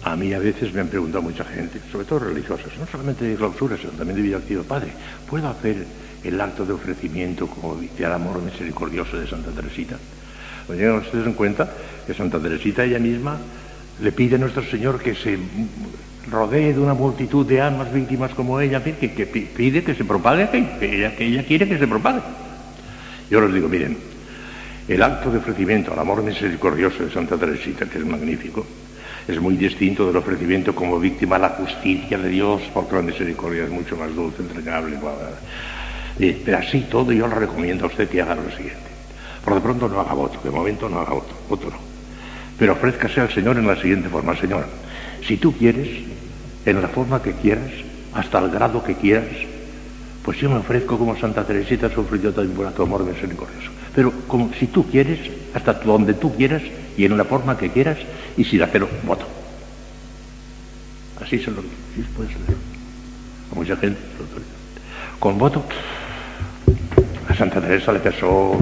[0.03, 3.37] a mí a veces me han preguntado mucha gente, sobre todo religiosas, no solamente de
[3.37, 4.63] clausura, sino también de vida activa.
[4.63, 4.93] Padre,
[5.29, 5.87] ¿puedo hacer
[6.23, 9.99] el acto de ofrecimiento como dice el amor misericordioso de Santa Teresita?
[10.67, 11.71] Pues llegan ustedes en cuenta
[12.07, 13.39] que Santa Teresita ella misma
[14.01, 15.39] le pide a nuestro Señor que se
[16.31, 20.49] rodee de una multitud de almas víctimas como ella, que, que pide que se propague,
[20.51, 22.21] que ella, que ella quiere que se propague.
[23.31, 23.97] Yo les digo, miren,
[24.89, 28.67] el acto de ofrecimiento al amor misericordioso de Santa Teresita, que es magnífico,
[29.29, 33.65] es muy distinto del ofrecimiento como víctima a la justicia de Dios, porque la misericordia
[33.65, 34.97] es mucho más dulce, entregable.
[36.19, 38.90] Pero así todo yo le recomiendo a usted que haga lo siguiente.
[39.45, 41.79] Por de pronto no haga voto, de momento no haga voto, voto no.
[42.59, 44.67] Pero ofrézcase al Señor en la siguiente forma, Señor,
[45.27, 45.89] si tú quieres,
[46.67, 47.71] en la forma que quieras,
[48.13, 49.27] hasta el grado que quieras,
[50.23, 53.71] pues yo me ofrezco como Santa Teresita sufrió también por tu amor misericordioso.
[53.95, 55.19] Pero como si tú quieres,
[55.55, 56.63] hasta donde tú quieras
[56.97, 57.99] y en la forma que quieras
[58.37, 59.27] y sin hacerlo, voto.
[61.21, 61.75] Así se lo digo.
[62.17, 62.57] puedes leer.
[63.51, 63.99] A mucha gente.
[65.19, 65.65] Con voto,
[67.29, 68.57] a Santa Teresa le pesó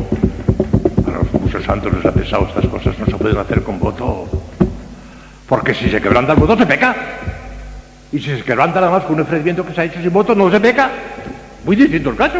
[1.48, 4.28] muchos santos les ha pesado estas cosas, no se pueden hacer con voto.
[5.48, 6.94] Porque si se quebranta el voto, se peca.
[8.12, 10.34] Y si se quebranta nada más con un ofrecimiento que se ha hecho sin voto,
[10.34, 10.90] no se peca.
[11.64, 12.38] Muy distinto el caso.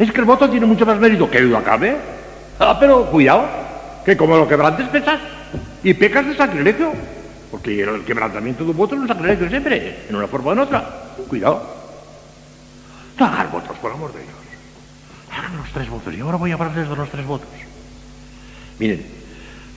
[0.00, 1.96] Es que el voto tiene mucho más mérito que lo acabe.
[2.58, 3.44] Ah, pero cuidado,
[4.04, 5.20] que como lo quebrantes pesas
[5.84, 6.92] y pecas de sacrilegio.
[7.52, 10.58] Porque el quebrantamiento de un voto es un sacrilegio siempre, en una forma o en
[10.58, 10.84] otra.
[11.28, 11.62] Cuidado.
[13.16, 14.47] Tragar votos, por amor de Dios
[15.56, 16.14] los tres votos.
[16.14, 17.48] Y ahora voy a hablarles de los tres votos.
[18.78, 19.04] Miren,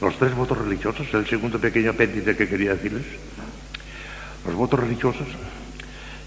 [0.01, 3.05] los tres votos religiosos, el segundo pequeño apéndice que quería decirles.
[4.45, 5.27] Los votos religiosos,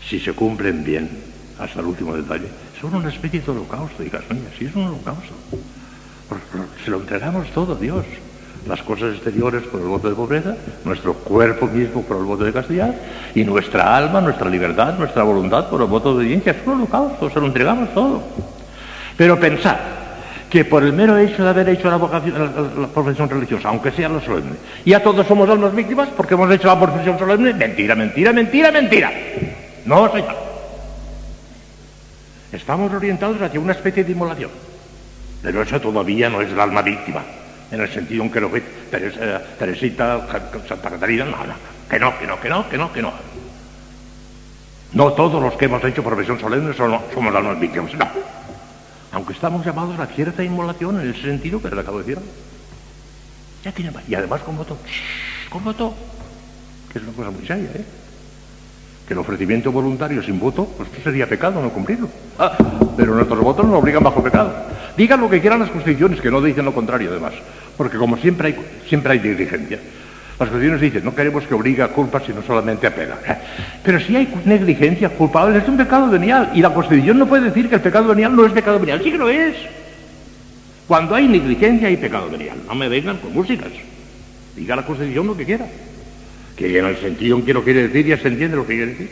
[0.08, 1.10] si se cumplen bien,
[1.58, 2.48] hasta el último detalle,
[2.80, 5.34] son una especie de holocausto, hijas mías, sí es un holocausto.
[6.84, 8.04] Se lo entregamos todo a Dios.
[8.66, 12.52] Las cosas exteriores por el voto de pobreza, nuestro cuerpo mismo por el voto de
[12.52, 12.94] castidad,
[13.34, 16.52] y nuestra alma, nuestra libertad, nuestra voluntad por el voto de obediencia.
[16.52, 18.22] Es un holocausto, se lo entregamos todo.
[19.16, 20.04] Pero pensar
[20.50, 24.20] que por el mero hecho de haber hecho la, la, profesión religiosa, aunque sea lo
[24.20, 28.70] solemne, ya todos somos almas víctimas porque hemos hecho la profesión solemne, mentira, mentira, mentira,
[28.70, 29.12] mentira.
[29.84, 30.36] No, señor.
[32.52, 34.50] Estamos orientados hacia una especie de inmolación.
[35.42, 37.22] Pero eso todavía no es el alma víctima,
[37.70, 38.62] en el sentido en que lo ve
[39.58, 40.26] Teresita,
[40.68, 41.54] Santa Catarina, no, no,
[41.90, 43.12] que no, que no, que no, que no, que no.
[44.92, 48.33] No todos los que hemos hecho profesión solemne somos, somos almas víctimas, no
[49.14, 52.24] aunque estamos llamados a cierta inmolación en el sentido que le acabo de decir.
[53.64, 54.76] Ya tiene Y además con voto,
[55.48, 55.94] con voto,
[56.92, 57.84] que es una cosa muy seria, ¿eh?
[59.06, 62.08] Que el ofrecimiento voluntario sin voto, pues sería pecado no cumplirlo.
[62.38, 62.56] Ah,
[62.96, 64.52] pero nuestros votos nos obligan bajo pecado.
[64.96, 67.34] Digan lo que quieran las constituciones, que no dicen lo contrario además.
[67.76, 69.78] Porque como siempre hay, siempre hay diligencia.
[70.38, 73.14] Las constituciones dicen, no queremos que obligue a culpa, sino solamente a pena.
[73.84, 76.50] Pero si hay negligencia culpable, es un pecado venial.
[76.54, 79.00] Y la Constitución no puede decir que el pecado venial no es pecado venial.
[79.04, 79.54] Sí que lo es.
[80.88, 82.56] Cuando hay negligencia hay pecado venial.
[82.66, 83.70] No me vengan con músicas.
[84.56, 85.66] Diga la Constitución lo que quiera.
[86.56, 88.90] Que en el sentido en que lo quiere decir ya se entiende lo que quiere
[88.90, 89.10] decir.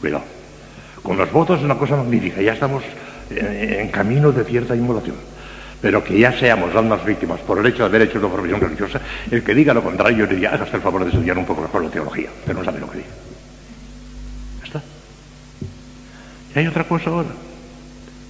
[0.00, 0.24] Cuidado.
[1.00, 2.42] Con los votos es una cosa magnífica.
[2.42, 2.82] Ya estamos
[3.30, 5.16] en camino de cierta inmolación.
[5.82, 9.00] Pero que ya seamos almas víctimas por el hecho de haber hecho una profesión religiosa,
[9.28, 11.90] el que diga lo contrario diría, hágase el favor de estudiar un poco mejor la
[11.90, 13.10] teología, pero no sabe lo que dice.
[14.60, 14.82] Ya está.
[16.54, 17.30] Y hay otra cosa ahora.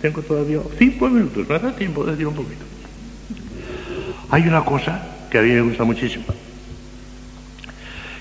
[0.01, 2.65] Tengo todavía cinco minutos, me da tiempo de decir un poquito.
[4.31, 6.25] Hay una cosa que a mí me gusta muchísimo,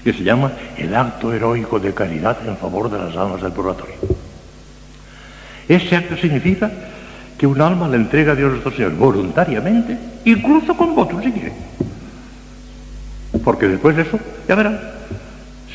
[0.04, 3.96] que se llama el acto heroico de caridad en favor de las almas del purgatorio.
[5.70, 6.70] Ese acto significa
[7.42, 11.52] que un alma le entrega a Dios nuestro Señor voluntariamente, incluso con votos si quiere.
[13.44, 14.80] Porque después de eso, ya verán,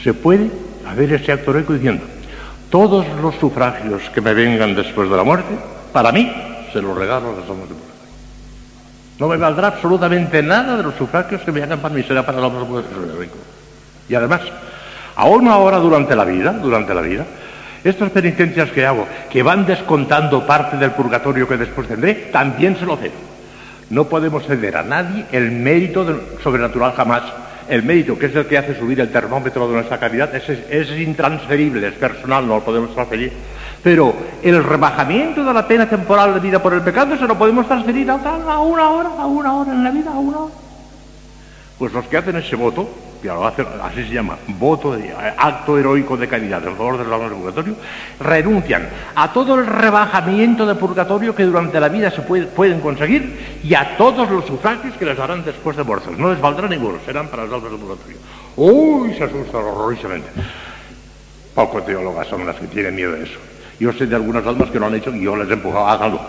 [0.00, 0.48] se puede
[0.86, 2.04] haber ese acto heroico diciendo,
[2.70, 5.58] todos los sufragios que me vengan después de la muerte,
[5.92, 6.32] para mí,
[6.72, 8.12] se los regalo a las almas de purgatorio.
[9.18, 12.40] No me valdrá absolutamente nada de los sufragios que me hagan para mí, será para
[12.40, 13.28] los almas del
[14.08, 14.42] Y además,
[15.16, 17.26] aún ahora durante la vida, durante la vida,
[17.90, 22.86] estas penitencias que hago, que van descontando parte del purgatorio que después tendré, también se
[22.86, 23.26] lo cedo.
[23.90, 26.04] No podemos ceder a nadie el mérito
[26.42, 27.22] sobrenatural jamás.
[27.68, 30.90] El mérito, que es el que hace subir el termómetro de nuestra caridad, es, es
[31.00, 33.32] intransferible, es personal, no lo podemos transferir.
[33.82, 37.66] Pero el rebajamiento de la pena temporal de vida por el pecado se lo podemos
[37.66, 40.54] transferir a, a una hora, a una hora en la vida, a una hora.
[41.78, 42.88] Pues los que hacen ese voto
[43.82, 47.74] así se llama, voto, de, acto heroico de caridad en favor del del purgatorio,
[48.20, 53.74] renuncian a todo el rebajamiento de purgatorio que durante la vida se pueden conseguir y
[53.74, 56.16] a todos los sufragios que les darán después de muertos.
[56.18, 58.16] No les valdrá ninguno, serán para las almas del purgatorio.
[58.56, 60.28] Uy, se asustan horrorosamente.
[61.54, 63.38] Pocos teólogas son las que tienen miedo de eso.
[63.78, 66.20] Yo sé de algunas almas que lo han hecho y yo les he empujado, háganlo.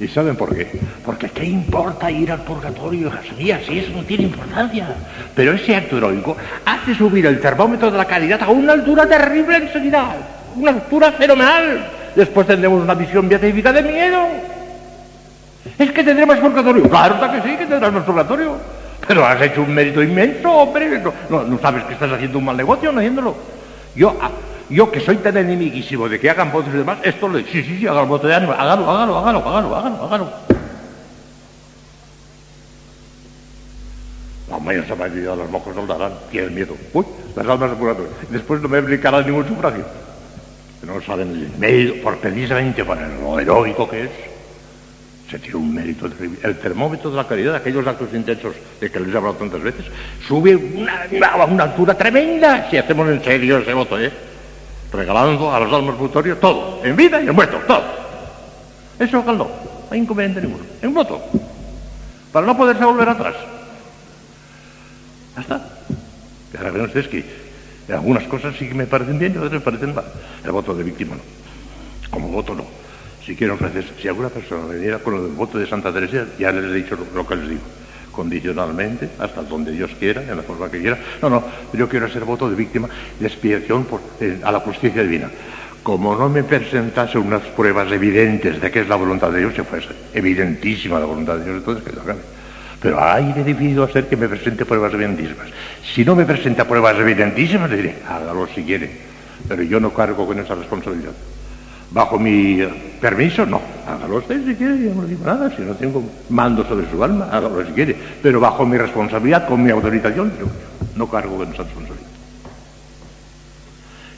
[0.00, 0.80] ¿Y saben por qué?
[1.04, 4.88] Porque ¿qué importa ir al purgatorio, hijas Si eso no tiene importancia.
[5.36, 9.56] Pero ese acto heroico hace subir el termómetro de la caridad a una altura terrible
[9.56, 10.16] enseguida.
[10.56, 11.86] Una altura fenomenal.
[12.16, 14.26] Después tendremos una visión beatífica de miedo.
[15.78, 16.88] Es que tendremos purgatorio.
[16.88, 18.56] Claro que sí, que tendremos purgatorio.
[19.06, 21.02] Pero has hecho un mérito inmenso, hombre.
[21.28, 23.36] No, sabes que estás haciendo un mal negocio no haciéndolo.
[23.94, 24.16] Yo,
[24.70, 27.78] yo que soy tan enemiguísimo de que hagan votos y demás, esto le sí, sí,
[27.78, 30.32] sí, hagan voto de ánimo, hágalo, hágalo, hágalo, hágalo, hágalo, hágalo.
[34.50, 36.76] La mayoría se me ha olvidado, los mocos no darán, tienen miedo.
[36.92, 38.10] Uy, las almas de purgatorio.
[38.30, 39.84] Después no me aplicarán ningún sufragio.
[40.86, 44.10] No saben el mérito, por precisamente por lo heroico que es,
[45.30, 46.38] se tiene un mérito terrible.
[46.42, 49.86] El termómetro de la caridad, aquellos actos intensos de que les he hablado tantas veces,
[50.28, 54.12] sube a una altura tremenda si hacemos en serio ese voto, ¿eh?
[54.94, 57.82] Regalando a los almas futorios todo, en vida y en muerto, todo.
[58.98, 59.48] Eso no
[59.90, 60.64] hay inconveniente ninguno.
[60.80, 61.20] En voto.
[62.32, 63.34] Para no poderse volver atrás.
[65.34, 65.68] Ya está.
[66.52, 67.24] Y ahora ven ustedes que
[67.92, 70.04] algunas cosas sí que me parecen bien y otras me parecen mal.
[70.44, 71.22] El voto de víctima no.
[72.10, 72.64] Como voto no.
[73.24, 76.52] Si quiero ofrecer, si alguna persona me diera con el voto de Santa Teresa, ya
[76.52, 77.62] les he dicho lo que les digo
[78.14, 80.98] condicionalmente, hasta donde Dios quiera, en la forma que quiera.
[81.20, 85.02] No, no, yo quiero ser voto de víctima de expiación por, eh, a la justicia
[85.02, 85.30] divina.
[85.82, 89.64] Como no me presentase unas pruebas evidentes de que es la voluntad de Dios, se
[89.64, 92.16] fuese evidentísima la voluntad de Dios, entonces que lo hagan.
[92.80, 95.48] Pero ahí he decidido hacer que me presente pruebas evidentísimas.
[95.94, 98.90] Si no me presenta pruebas evidentísimas, le diré, hágalo si quiere.
[99.48, 101.12] Pero yo no cargo con esa responsabilidad.
[101.94, 102.58] Bajo mi
[103.00, 103.60] permiso, no.
[103.86, 105.48] Hágalo usted si quiere, yo no digo nada.
[105.54, 107.96] Si no tengo mando sobre su alma, hágalo si quiere.
[108.20, 110.46] Pero bajo mi responsabilidad, con mi autorización, yo
[110.96, 112.10] no cargo con esa responsabilidad.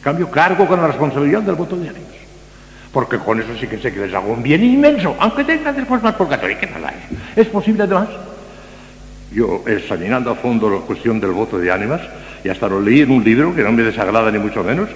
[0.01, 2.09] cambio, cargo con la responsabilidad del voto de ánimos.
[2.93, 6.03] Porque con eso sí que sé que les hago un bien inmenso, aunque tenga después
[6.03, 6.57] más purgatorio.
[6.59, 6.95] ¿Qué nada
[7.35, 7.39] es?
[7.45, 8.09] ¿Es posible además?
[9.31, 12.01] Yo, examinando a fondo la cuestión del voto de ánimas,
[12.43, 14.89] y hasta lo leí en un libro que no me desagrada ni mucho menos,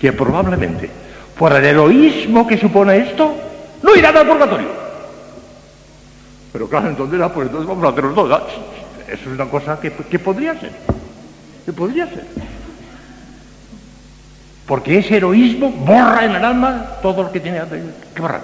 [0.00, 0.90] que probablemente
[1.38, 3.34] por el heroísmo que supone esto,
[3.82, 4.68] no irán al purgatorio.
[6.52, 8.30] Pero claro, entonces, ah, pues entonces vamos a hacer los dos.
[8.30, 8.46] Ah,
[9.08, 10.70] eso es una cosa que, podría ser.
[11.64, 12.26] Que podría ser.
[14.66, 17.60] Porque ese heroísmo borra en el alma todo lo que tiene
[18.14, 18.42] que borrar.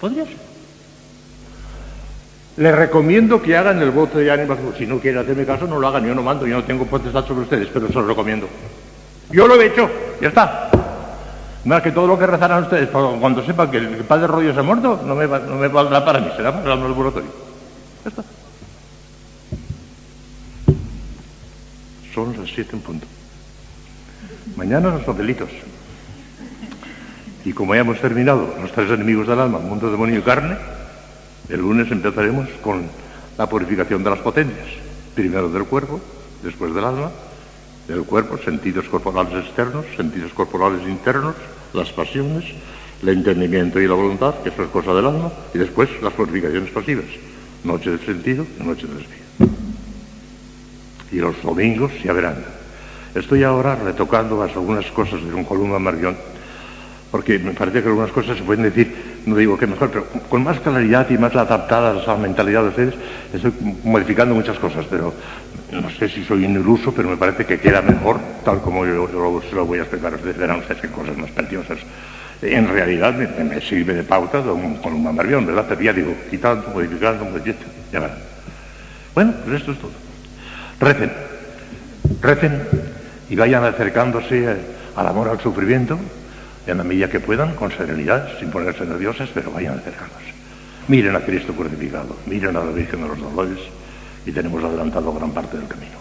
[0.00, 0.36] Podría ser.
[2.56, 4.58] Les recomiendo que hagan el voto de ánimas.
[4.78, 6.06] Si no quieren hacerme caso, no lo hagan.
[6.06, 8.48] Yo no mando, yo no tengo potestad sobre ustedes, pero se lo recomiendo.
[9.30, 9.90] Yo lo he hecho,
[10.20, 10.70] ya está.
[11.64, 14.62] Más que todo lo que rezarán ustedes, cuando sepan que el padre Rollo se ha
[14.62, 17.30] muerto, no me, no me valdrá para mí, será para el laboratorio.
[18.04, 18.22] Ya está.
[22.14, 23.06] Son las siete en punto.
[24.56, 25.48] Mañana los papelitos.
[27.44, 30.56] Y como ya hemos terminado los tres enemigos del alma, mundo, demonio y carne,
[31.48, 32.88] El lunes empezaremos con
[33.36, 34.66] la purificación de las potencias,
[35.14, 36.00] primero del cuerpo,
[36.42, 37.10] después del alma,
[37.88, 41.34] del cuerpo, sentidos corporales externos, sentidos corporales internos,
[41.72, 42.44] las pasiones,
[43.02, 46.70] el entendimiento y la voluntad, que eso es cosa del alma, y después las purificaciones
[46.70, 47.04] pasivas,
[47.64, 49.24] noche del sentido noche del espíritu.
[51.12, 52.44] Y los domingos ya verán.
[53.14, 56.16] Estoy ahora retocando algunas cosas de un columna Marguión,
[57.10, 60.44] porque me parece que algunas cosas se pueden decir, no digo que mejor, pero con
[60.44, 62.94] más claridad y más adaptadas a la mentalidad de ustedes,
[63.32, 63.52] estoy
[63.82, 65.14] modificando muchas cosas, pero
[65.72, 69.08] no sé si soy un pero me parece que queda mejor, tal como yo,
[69.48, 71.78] se lo voy a explicar a ustedes, verán ustedes qué cosas más preciosas.
[72.42, 75.64] En realidad me, sirve de pauta de un Marguión, ¿verdad?
[75.68, 78.18] Pero ya digo, quitando, modificando, modificando, ya verán.
[79.14, 79.92] Bueno, pues esto es todo.
[80.80, 81.12] Recen,
[82.20, 82.62] recen
[83.30, 84.56] y vayan acercándose
[84.96, 85.98] al amor al sufrimiento
[86.66, 90.32] en la medida que puedan, con serenidad, sin ponerse nerviosas, pero vayan acercándose.
[90.88, 93.58] Miren a Cristo crucificado, miren a la Virgen de los Dolores
[94.26, 95.96] y tenemos adelantado gran parte del camino.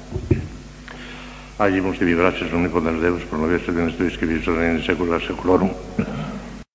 [1.60, 5.70] Allí hemos gracias omnipotens Deus por no haberse bien estoy escribir sobre en secula seculorum.